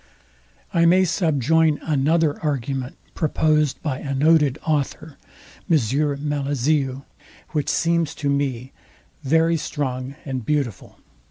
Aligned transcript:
I 0.73 0.87
may 0.87 1.05
subjoin 1.05 1.77
another 1.83 2.41
argument 2.43 2.97
proposed 3.13 3.79
by 3.83 3.99
a 3.99 4.15
noted 4.15 4.57
author, 4.65 5.17
which 5.67 5.79
seems 7.69 8.15
to 8.15 8.27
me 8.27 8.71
very 9.23 9.57
strong 9.57 10.15
and 10.25 10.43
beautiful. 10.43 10.97